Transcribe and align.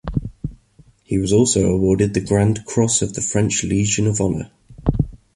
He 1.03 1.19
was 1.19 1.31
also 1.31 1.67
awarded 1.67 2.15
the 2.15 2.21
Grand 2.25 2.65
Cross 2.65 3.03
of 3.03 3.13
the 3.13 3.21
French 3.21 3.63
Legion 3.63 4.07
of 4.07 4.19
Honour. 4.19 4.49